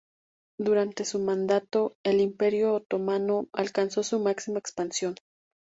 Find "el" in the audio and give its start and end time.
2.03-2.21